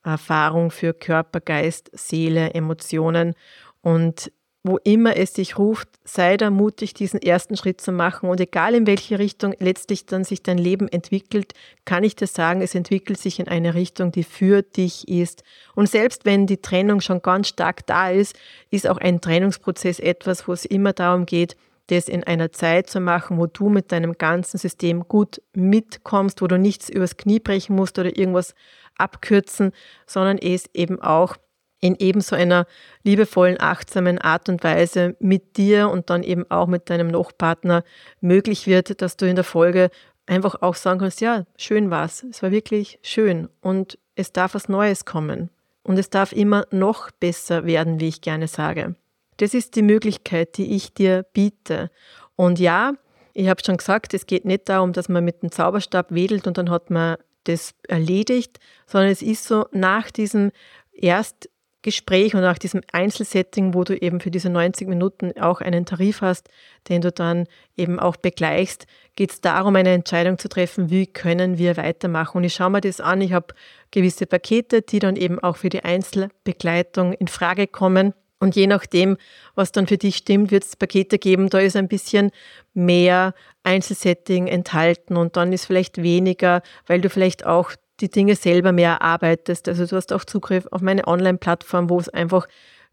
Erfahrung 0.02 0.72
für 0.72 0.94
Körper, 0.94 1.42
Geist, 1.42 1.92
Seele, 1.92 2.54
Emotionen. 2.54 3.34
Und 3.82 4.32
wo 4.68 4.80
immer 4.84 5.16
es 5.16 5.34
dich 5.34 5.60
ruft, 5.60 5.88
sei 6.06 6.38
da 6.38 6.50
mutig, 6.50 6.96
diesen 6.96 7.22
ersten 7.22 7.56
Schritt 7.56 7.82
zu 7.82 7.92
machen. 7.92 8.28
Und 8.28 8.42
egal 8.42 8.74
in 8.74 8.88
welche 8.88 9.20
Richtung 9.20 9.54
letztlich 9.60 10.08
dann 10.08 10.24
sich 10.24 10.42
dein 10.42 10.58
Leben 10.58 10.88
entwickelt, 10.88 11.54
kann 11.86 12.04
ich 12.04 12.16
dir 12.16 12.26
sagen, 12.26 12.62
es 12.64 12.74
entwickelt 12.74 13.20
sich 13.20 13.40
in 13.40 13.48
eine 13.48 13.76
Richtung, 13.76 14.12
die 14.12 14.24
für 14.24 14.64
dich 14.64 15.08
ist. 15.08 15.44
Und 15.76 15.88
selbst 15.88 16.26
wenn 16.26 16.48
die 16.48 16.64
Trennung 16.64 17.00
schon 17.00 17.22
ganz 17.22 17.50
stark 17.50 17.86
da 17.86 18.10
ist, 18.10 18.36
ist 18.72 18.88
auch 18.88 18.98
ein 18.98 19.22
Trennungsprozess 19.22 20.00
etwas, 20.00 20.48
wo 20.48 20.54
es 20.54 20.66
immer 20.66 20.94
darum 20.94 21.28
geht, 21.28 21.56
das 21.88 22.08
in 22.08 22.24
einer 22.24 22.52
Zeit 22.52 22.90
zu 22.90 23.00
machen, 23.00 23.38
wo 23.38 23.46
du 23.46 23.70
mit 23.70 23.92
deinem 23.92 24.18
ganzen 24.18 24.58
System 24.58 25.08
gut 25.08 25.44
mitkommst, 25.54 26.42
wo 26.42 26.48
du 26.48 26.58
nichts 26.58 26.90
übers 26.90 27.18
Knie 27.18 27.40
brechen 27.40 27.76
musst 27.76 28.00
oder 28.00 28.18
irgendwas 28.18 28.56
abkürzen, 28.98 29.74
sondern 30.08 30.40
es 30.40 30.68
eben 30.74 31.00
auch 31.00 31.38
in 31.86 31.96
ebenso 32.00 32.36
einer 32.36 32.66
liebevollen, 33.04 33.58
achtsamen 33.60 34.18
Art 34.18 34.50
und 34.50 34.64
Weise 34.64 35.16
mit 35.20 35.58
dir 35.58 35.90
und 35.90 36.10
dann 36.10 36.24
eben 36.24 36.50
auch 36.50 36.66
mit 36.66 36.90
deinem 36.90 37.10
Nochpartner 37.10 37.84
möglich 38.22 38.66
wird, 38.66 39.04
dass 39.04 39.18
du 39.18 39.28
in 39.30 39.36
der 39.36 39.44
Folge 39.44 39.92
einfach 40.26 40.64
auch 40.64 40.74
sagen 40.74 41.00
kannst, 41.00 41.22
ja, 41.22 41.46
schön 41.58 41.92
war's, 41.92 42.26
es 42.30 42.42
war 42.42 42.50
wirklich 42.50 42.98
schön 43.04 43.50
und 43.62 44.00
es 44.16 44.34
darf 44.34 44.56
was 44.56 44.68
Neues 44.68 45.06
kommen 45.06 45.52
und 45.84 46.00
es 46.00 46.10
darf 46.10 46.32
immer 46.32 46.66
noch 46.72 47.12
besser 47.12 47.66
werden, 47.66 48.00
wie 48.00 48.08
ich 48.08 48.22
gerne 48.22 48.48
sage. 48.48 48.96
Das 49.38 49.54
ist 49.54 49.76
die 49.76 49.84
Möglichkeit, 49.84 50.58
die 50.58 50.76
ich 50.76 50.94
dir 50.94 51.24
biete. 51.34 51.92
Und 52.36 52.58
ja, 52.58 52.94
ich 53.34 53.48
habe 53.48 53.62
schon 53.64 53.78
gesagt, 53.78 54.16
es 54.16 54.26
geht 54.26 54.46
nicht 54.46 54.70
darum, 54.70 54.92
dass 54.92 55.08
man 55.08 55.24
mit 55.24 55.44
dem 55.44 55.52
Zauberstab 55.52 56.12
wedelt 56.12 56.48
und 56.48 56.58
dann 56.58 56.72
hat 56.72 56.90
man 56.90 57.18
das 57.44 57.76
erledigt, 57.88 58.60
sondern 58.88 59.12
es 59.12 59.22
ist 59.22 59.46
so, 59.46 59.68
nach 59.72 60.10
diesem 60.10 60.52
erst 60.92 61.50
Gespräch 61.86 62.34
und 62.34 62.42
nach 62.42 62.58
diesem 62.58 62.82
Einzelsetting, 62.92 63.76
wo 63.76 63.84
du 63.84 63.96
eben 63.96 64.20
für 64.20 64.32
diese 64.32 64.50
90 64.50 64.88
Minuten 64.88 65.40
auch 65.40 65.62
einen 65.62 65.86
Tarif 65.86 66.22
hast, 66.22 66.50
den 66.90 67.02
du 67.02 67.12
dann 67.12 67.46
eben 67.78 68.00
auch 68.00 68.16
begleichst, 68.16 68.88
geht 69.16 69.32
es 69.32 69.40
darum, 69.40 69.76
eine 69.76 69.92
Entscheidung 69.92 70.40
zu 70.40 70.50
treffen, 70.50 70.90
wie 70.90 71.06
können 71.06 71.60
wir 71.60 71.78
weitermachen. 71.78 72.38
Und 72.38 72.44
ich 72.44 72.56
schaue 72.56 72.72
mir 72.72 72.82
das 72.82 73.00
an, 73.00 73.22
ich 73.22 73.34
habe 73.34 73.54
gewisse 73.92 74.26
Pakete, 74.26 74.82
die 74.82 74.98
dann 74.98 75.16
eben 75.16 75.38
auch 75.38 75.58
für 75.58 75.70
die 75.70 75.84
Einzelbegleitung 75.84 77.14
in 77.14 77.28
Frage 77.28 77.68
kommen. 77.68 78.16
Und 78.40 78.56
je 78.56 78.66
nachdem, 78.66 79.18
was 79.54 79.72
dann 79.72 79.86
für 79.86 79.98
dich 79.98 80.18
stimmt, 80.18 80.50
wird 80.50 80.64
es 80.64 80.76
Pakete 80.76 81.20
geben, 81.20 81.50
da 81.50 81.60
ist 81.60 81.76
ein 81.76 81.88
bisschen 81.88 82.32
mehr 82.74 83.36
Einzelsetting 83.62 84.48
enthalten 84.48 85.18
und 85.18 85.38
dann 85.38 85.54
ist 85.54 85.66
vielleicht 85.66 86.02
weniger, 86.02 86.64
weil 86.88 87.00
du 87.00 87.12
vielleicht 87.12 87.46
auch 87.46 87.74
die 88.02 88.10
Dinge 88.10 88.36
selber 88.36 88.72
mehr 88.72 88.92
erarbeitest. 88.92 89.68
Also 89.68 89.86
du 89.86 89.96
hast 89.96 90.12
auch 90.12 90.26
Zugriff 90.26 90.68
auf 90.72 90.82
meine 90.82 91.08
Online-Plattform, 91.08 91.90
wo 91.90 92.00
es 92.00 92.10
einfach 92.10 92.48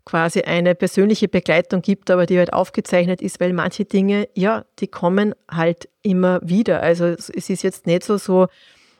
quasi 0.05 0.43
eine 0.43 0.75
persönliche 0.75 1.29
Begleitung 1.29 1.83
gibt, 1.83 2.11
aber 2.11 2.27
die 2.27 2.39
halt 2.39 2.53
aufgezeichnet 2.53 3.23
ist, 3.23 3.41
weil 3.41 3.53
manche 3.53 3.85
Dinge, 3.85 4.29
ja, 4.35 4.65
die 4.79 4.89
kommen 4.89 5.35
halt 5.51 5.89
immer 6.03 6.41
wieder. 6.43 6.83
Also 6.83 7.07
es 7.07 7.29
ist 7.29 7.63
jetzt 7.63 7.87
nicht 7.87 8.05
so, 8.05 8.17
so, 8.17 8.49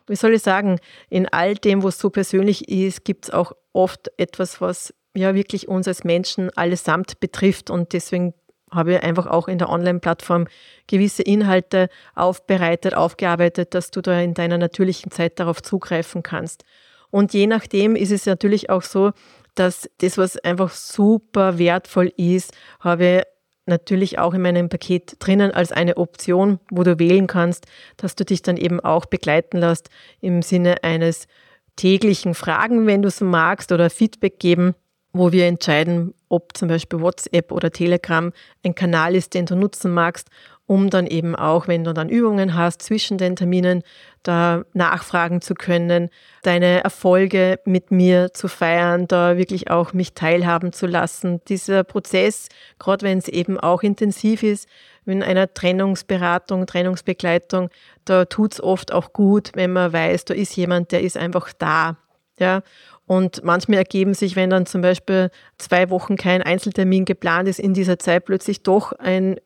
wie 0.07 0.17
soll 0.17 0.35
ich 0.35 0.43
sagen, 0.43 0.79
in 1.11 1.29
all 1.29 1.55
dem, 1.55 1.83
was 1.83 1.99
so 1.99 2.11
persönlich 2.11 2.69
ist, 2.69 3.05
gibt 3.05 3.27
es 3.27 3.31
auch 3.31 3.53
oft 3.73 4.11
etwas, 4.17 4.61
was 4.61 4.95
ja 5.15 5.35
wirklich 5.35 5.69
uns 5.69 5.89
als 5.89 6.05
Menschen 6.05 6.51
allesamt 6.57 7.21
betrifft 7.21 7.71
und 7.71 7.93
deswegen 7.93 8.35
habe 8.73 8.95
ich 8.95 9.03
einfach 9.03 9.27
auch 9.27 9.49
in 9.49 9.59
der 9.59 9.69
Online-Plattform 9.69 10.47
gewisse 10.87 11.23
Inhalte 11.23 11.89
aufbereitet, 12.15 12.95
aufgearbeitet, 12.95 13.75
dass 13.75 13.91
du 13.91 14.01
da 14.01 14.21
in 14.21 14.35
deiner 14.35 14.59
natürlichen 14.59 15.11
Zeit 15.11 15.39
darauf 15.39 15.63
zugreifen 15.63 16.23
kannst. 16.23 16.65
Und 17.11 17.35
je 17.35 17.47
nachdem 17.47 17.95
ist 17.95 18.11
es 18.11 18.27
natürlich 18.27 18.71
auch 18.71 18.83
so, 18.83 19.13
dass 19.55 19.89
das, 19.99 20.17
was 20.17 20.39
einfach 20.39 20.71
super 20.71 21.59
wertvoll 21.59 22.13
ist, 22.17 22.55
habe 22.81 23.05
ich 23.05 23.23
natürlich 23.67 24.19
auch 24.19 24.35
in 24.35 24.43
meinem 24.43 24.69
Paket 24.69 25.17
drinnen 25.19 25.53
als 25.53 25.73
eine 25.73 25.99
Option, 25.99 26.59
wo 26.71 26.83
du 26.83 26.99
wählen 26.99 27.27
kannst, 27.27 27.67
dass 27.97 28.17
du 28.17 28.25
dich 28.25 28.43
dann 28.43 28.57
eben 28.57 28.81
auch 28.81 29.05
begleiten 29.05 29.59
lässt 29.59 29.89
im 30.21 30.43
Sinne 30.43 30.83
eines 30.83 31.29
täglichen 31.77 32.35
Fragen, 32.35 32.87
wenn 32.87 33.03
du 33.03 33.09
es 33.09 33.21
magst, 33.21 33.73
oder 33.73 33.89
Feedback 33.89 34.39
geben 34.41 34.75
wo 35.13 35.33
wir 35.33 35.47
entscheiden, 35.47 36.15
ob 36.29 36.57
zum 36.57 36.69
Beispiel 36.69 37.01
WhatsApp 37.01 37.53
oder 37.53 37.71
Telegram 37.71 38.33
ein 38.65 38.75
Kanal 38.75 39.15
ist, 39.15 39.35
den 39.35 39.47
du 39.47 39.55
nutzen 39.55 39.93
magst, 39.93 40.29
um 40.67 40.89
dann 40.89 41.07
eben 41.07 41.35
auch, 41.37 41.69
wenn 41.69 41.85
du 41.85 41.93
dann 41.93 42.09
Übungen 42.09 42.55
hast, 42.55 42.83
zwischen 42.83 43.19
den 43.19 43.37
Terminen 43.37 43.83
da 44.23 44.65
nachfragen 44.73 45.43
zu 45.43 45.55
können, 45.55 46.09
deine 46.43 46.83
Erfolge 46.83 47.59
mit 47.65 47.91
mir 47.91 48.33
zu 48.33 48.49
feiern, 48.49 49.07
da 49.07 49.37
wirklich 49.37 49.71
auch 49.71 49.93
mich 49.93 50.15
teilhaben 50.15 50.73
zu 50.73 50.87
lassen. 50.87 51.41
Dieser 51.49 51.85
Prozess, 51.85 52.49
gerade 52.79 53.05
wenn 53.05 53.19
es 53.19 53.29
eben 53.29 53.59
auch 53.61 53.83
intensiv 53.83 54.43
ist, 54.43 54.69
in 55.05 55.23
einer 55.23 55.53
Trennungsberatung, 55.53 56.67
Trennungsbegleitung, 56.67 57.69
da 58.05 58.25
tut 58.25 58.55
es 58.55 58.63
oft 58.63 58.93
auch 58.93 59.13
gut, 59.13 59.51
wenn 59.55 59.73
man 59.73 59.93
weiß, 59.93 60.25
da 60.27 60.35
ist 60.35 60.57
jemand, 60.57 60.93
der 60.93 61.03
ist 61.03 61.17
einfach 61.17 61.53
da. 61.53 61.97
Ja, 62.43 62.63
und 63.07 63.45
manchmal 63.45 63.79
ergeben 63.79 64.15
sich, 64.15 64.35
wenn 64.35 64.51
dann 64.51 64.67
zum 64.67 64.81
Beispiel 64.81 65.31
zwei 65.59 65.91
Wochen 65.91 66.17
kein 66.17 66.43
Einzeltermin 66.43 67.05
geplant 67.05 67.49
ist, 67.49 67.61
in 67.61 67.73
dieser 67.73 68.01
Zeit 68.01 68.25
plötzlich 68.25 68.65
doch 68.65 68.91
ein, 68.95 69.37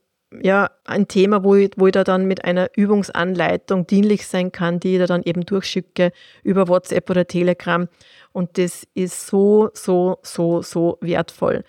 ja, 0.42 0.70
ein 0.84 1.08
Thema, 1.08 1.44
wo 1.44 1.56
ich, 1.56 1.72
wo 1.76 1.88
ich 1.88 1.92
da 1.92 2.04
dann 2.04 2.24
mit 2.24 2.46
einer 2.46 2.70
Übungsanleitung 2.74 3.86
dienlich 3.86 4.26
sein 4.26 4.50
kann, 4.50 4.80
die 4.80 4.94
ich 4.94 4.98
da 4.98 5.06
dann 5.06 5.22
eben 5.24 5.42
durchschicke 5.42 6.10
über 6.42 6.68
WhatsApp 6.68 7.10
oder 7.10 7.26
Telegram. 7.26 7.86
Und 8.32 8.56
das 8.56 8.86
ist 8.94 9.26
so, 9.26 9.68
so, 9.74 10.20
so, 10.22 10.62
so 10.62 10.96
wertvoll. 11.02 11.62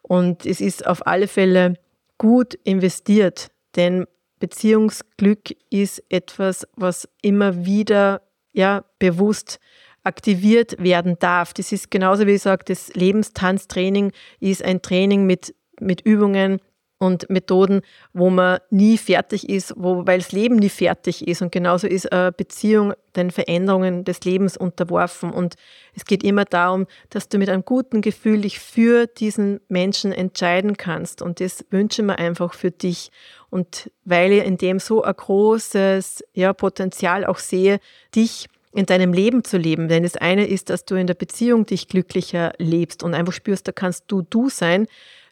Und 0.00 0.46
es 0.46 0.62
ist 0.62 0.86
auf 0.86 1.06
alle 1.06 1.28
Fälle 1.28 1.74
gut 2.16 2.54
investiert, 2.64 3.48
denn 3.76 4.06
Beziehungsglück 4.38 5.54
ist 5.68 6.02
etwas, 6.08 6.66
was 6.74 7.06
immer 7.20 7.66
wieder 7.66 8.22
ja, 8.54 8.84
bewusst 8.98 9.60
aktiviert 10.04 10.82
werden 10.82 11.16
darf. 11.18 11.52
Das 11.52 11.72
ist 11.72 11.90
genauso 11.90 12.26
wie 12.26 12.32
ich 12.32 12.42
sage, 12.42 12.64
das 12.66 12.94
Lebenstanztraining 12.94 14.12
ist 14.40 14.64
ein 14.64 14.82
Training 14.82 15.26
mit, 15.26 15.54
mit 15.78 16.00
Übungen 16.02 16.60
und 17.02 17.30
Methoden, 17.30 17.80
wo 18.12 18.28
man 18.28 18.58
nie 18.68 18.98
fertig 18.98 19.48
ist, 19.48 19.72
wo, 19.76 20.06
weil 20.06 20.18
das 20.18 20.32
Leben 20.32 20.56
nie 20.56 20.68
fertig 20.68 21.26
ist. 21.26 21.40
Und 21.40 21.50
genauso 21.50 21.86
ist 21.86 22.12
eine 22.12 22.30
Beziehung 22.30 22.92
den 23.16 23.30
Veränderungen 23.30 24.04
des 24.04 24.20
Lebens 24.24 24.58
unterworfen. 24.58 25.32
Und 25.32 25.54
es 25.94 26.04
geht 26.04 26.22
immer 26.22 26.44
darum, 26.44 26.86
dass 27.08 27.30
du 27.30 27.38
mit 27.38 27.48
einem 27.48 27.64
guten 27.64 28.02
Gefühl 28.02 28.42
dich 28.42 28.60
für 28.60 29.06
diesen 29.06 29.60
Menschen 29.68 30.12
entscheiden 30.12 30.76
kannst. 30.76 31.22
Und 31.22 31.40
das 31.40 31.64
wünsche 31.70 32.02
mir 32.02 32.18
einfach 32.18 32.52
für 32.52 32.70
dich. 32.70 33.10
Und 33.48 33.90
weil 34.04 34.32
ich 34.32 34.44
in 34.44 34.58
dem 34.58 34.78
so 34.78 35.02
ein 35.02 35.16
großes 35.16 36.22
ja, 36.34 36.52
Potenzial 36.52 37.24
auch 37.24 37.38
sehe, 37.38 37.80
dich 38.14 38.46
in 38.72 38.86
deinem 38.86 39.12
Leben 39.12 39.44
zu 39.44 39.56
leben. 39.58 39.88
Denn 39.88 40.02
das 40.02 40.16
eine 40.16 40.46
ist, 40.46 40.70
dass 40.70 40.84
du 40.84 40.94
in 40.94 41.06
der 41.06 41.14
Beziehung 41.14 41.66
dich 41.66 41.88
glücklicher 41.88 42.52
lebst 42.58 43.02
und 43.02 43.14
einfach 43.14 43.32
spürst, 43.32 43.66
da 43.66 43.72
kannst 43.72 44.04
du 44.08 44.22
du 44.22 44.48
sein, 44.48 44.86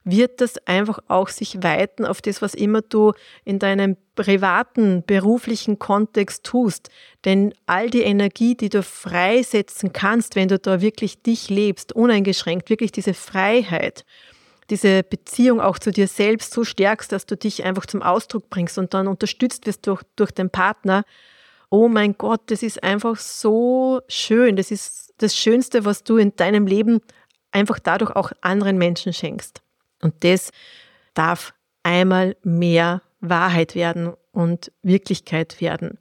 wird 0.04 0.40
das 0.40 0.56
einfach 0.66 1.00
auch 1.08 1.28
sich 1.28 1.62
weiten 1.62 2.06
auf 2.06 2.22
das, 2.22 2.40
was 2.40 2.54
immer 2.54 2.80
du 2.80 3.12
in 3.44 3.58
deinem 3.58 3.96
privaten, 4.14 5.02
beruflichen 5.06 5.78
Kontext 5.78 6.44
tust. 6.44 6.88
Denn 7.24 7.52
all 7.66 7.90
die 7.90 8.02
Energie, 8.02 8.54
die 8.54 8.70
du 8.70 8.82
freisetzen 8.82 9.92
kannst, 9.92 10.34
wenn 10.34 10.48
du 10.48 10.58
da 10.58 10.80
wirklich 10.80 11.22
dich 11.22 11.50
lebst, 11.50 11.92
uneingeschränkt, 11.92 12.70
wirklich 12.70 12.92
diese 12.92 13.12
Freiheit, 13.12 14.04
diese 14.70 15.02
Beziehung 15.02 15.60
auch 15.60 15.78
zu 15.78 15.90
dir 15.90 16.08
selbst 16.08 16.52
so 16.52 16.64
stärkst, 16.64 17.12
dass 17.12 17.26
du 17.26 17.36
dich 17.36 17.64
einfach 17.64 17.86
zum 17.86 18.02
Ausdruck 18.02 18.50
bringst 18.50 18.78
und 18.78 18.94
dann 18.94 19.08
unterstützt 19.08 19.66
wirst 19.66 19.86
durch, 19.86 20.02
durch 20.16 20.30
den 20.30 20.50
Partner, 20.50 21.04
oh 21.70 21.88
mein 21.88 22.16
Gott, 22.16 22.42
das 22.46 22.62
ist 22.62 22.82
einfach 22.82 23.16
so 23.16 24.00
schön. 24.08 24.56
Das 24.56 24.70
ist 24.70 25.14
das 25.18 25.36
Schönste, 25.36 25.84
was 25.84 26.04
du 26.04 26.16
in 26.16 26.34
deinem 26.36 26.66
Leben 26.66 27.00
einfach 27.52 27.78
dadurch 27.78 28.14
auch 28.14 28.32
anderen 28.40 28.78
Menschen 28.78 29.12
schenkst. 29.12 29.62
Und 30.02 30.14
das 30.24 30.50
darf 31.14 31.54
einmal 31.82 32.36
mehr 32.42 33.02
Wahrheit 33.20 33.74
werden 33.74 34.14
und 34.32 34.72
Wirklichkeit 34.82 35.60
werden. 35.60 35.98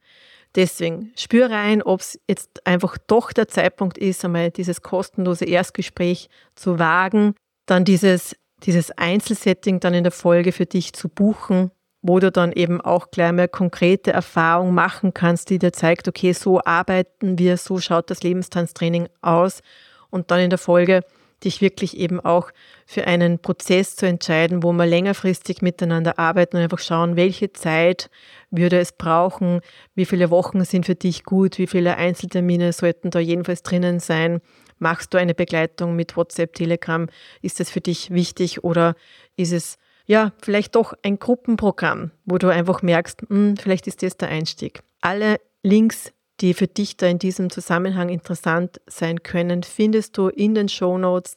Deswegen 0.55 1.11
spür 1.15 1.49
rein, 1.49 1.83
ob 1.83 2.01
es 2.01 2.19
jetzt 2.27 2.65
einfach 2.65 2.97
doch 3.07 3.31
der 3.31 3.47
Zeitpunkt 3.47 3.97
ist, 3.97 4.23
einmal 4.25 4.51
dieses 4.51 4.81
kostenlose 4.81 5.45
Erstgespräch 5.45 6.29
zu 6.55 6.79
wagen, 6.79 7.35
dann 7.65 7.85
dieses, 7.85 8.35
dieses 8.63 8.91
Einzelsetting 8.91 9.79
dann 9.79 9.93
in 9.93 10.03
der 10.03 10.11
Folge 10.11 10.51
für 10.51 10.65
dich 10.65 10.93
zu 10.93 11.09
buchen 11.09 11.71
wo 12.07 12.19
du 12.19 12.31
dann 12.31 12.51
eben 12.53 12.79
auch 12.79 13.11
gleich 13.11 13.31
mal 13.33 13.47
konkrete 13.47 14.11
Erfahrung 14.13 14.73
machen 14.73 15.13
kannst, 15.13 15.49
die 15.49 15.59
dir 15.59 15.73
zeigt, 15.73 16.07
okay, 16.07 16.31
so 16.31 16.61
arbeiten 16.63 17.37
wir, 17.37 17.57
so 17.57 17.79
schaut 17.79 18.09
das 18.09 18.23
Lebenstanztraining 18.23 19.09
aus 19.21 19.61
und 20.09 20.31
dann 20.31 20.39
in 20.39 20.49
der 20.49 20.59
Folge 20.59 21.01
dich 21.43 21.61
wirklich 21.61 21.97
eben 21.97 22.19
auch 22.19 22.49
für 22.85 23.05
einen 23.05 23.39
Prozess 23.39 23.95
zu 23.95 24.07
entscheiden, 24.07 24.63
wo 24.63 24.71
wir 24.71 24.85
längerfristig 24.85 25.61
miteinander 25.61 26.17
arbeiten 26.17 26.57
und 26.57 26.63
einfach 26.63 26.79
schauen, 26.79 27.15
welche 27.15 27.53
Zeit 27.53 28.09
würde 28.49 28.79
es 28.79 28.91
brauchen, 28.91 29.61
wie 29.93 30.05
viele 30.05 30.31
Wochen 30.31 30.63
sind 30.63 30.85
für 30.85 30.95
dich 30.95 31.23
gut, 31.25 31.59
wie 31.59 31.67
viele 31.67 31.97
Einzeltermine 31.97 32.73
sollten 32.73 33.11
da 33.11 33.19
jedenfalls 33.19 33.61
drinnen 33.61 33.99
sein. 33.99 34.41
Machst 34.79 35.13
du 35.13 35.17
eine 35.17 35.35
Begleitung 35.35 35.95
mit 35.95 36.17
WhatsApp, 36.17 36.53
Telegram? 36.53 37.07
Ist 37.41 37.59
das 37.59 37.69
für 37.69 37.81
dich 37.81 38.11
wichtig 38.11 38.63
oder 38.63 38.95
ist 39.35 39.51
es 39.51 39.77
ja, 40.07 40.31
vielleicht 40.41 40.75
doch 40.75 40.93
ein 41.03 41.19
Gruppenprogramm, 41.19 42.11
wo 42.25 42.37
du 42.37 42.47
einfach 42.47 42.81
merkst, 42.81 43.23
hm, 43.29 43.57
vielleicht 43.57 43.87
ist 43.87 44.01
das 44.01 44.17
der 44.17 44.29
Einstieg. 44.29 44.81
Alle 45.01 45.39
Links, 45.63 46.13
die 46.39 46.53
für 46.53 46.67
dich 46.67 46.97
da 46.97 47.07
in 47.07 47.19
diesem 47.19 47.49
Zusammenhang 47.49 48.09
interessant 48.09 48.81
sein 48.87 49.21
können, 49.21 49.63
findest 49.63 50.17
du 50.17 50.29
in 50.29 50.55
den 50.55 50.69
Show 50.69 50.97
Notes. 50.97 51.35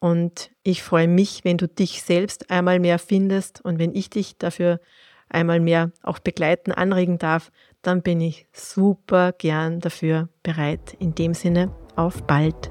Und 0.00 0.50
ich 0.62 0.82
freue 0.82 1.08
mich, 1.08 1.44
wenn 1.44 1.56
du 1.56 1.66
dich 1.66 2.02
selbst 2.02 2.50
einmal 2.50 2.78
mehr 2.78 2.98
findest 2.98 3.64
und 3.64 3.78
wenn 3.78 3.94
ich 3.94 4.10
dich 4.10 4.36
dafür 4.36 4.80
einmal 5.30 5.60
mehr 5.60 5.90
auch 6.02 6.18
begleiten, 6.18 6.72
anregen 6.72 7.18
darf, 7.18 7.50
dann 7.80 8.02
bin 8.02 8.20
ich 8.20 8.46
super 8.52 9.32
gern 9.32 9.80
dafür 9.80 10.28
bereit. 10.42 10.94
In 10.98 11.14
dem 11.14 11.32
Sinne, 11.32 11.74
auf 11.96 12.22
bald. 12.22 12.70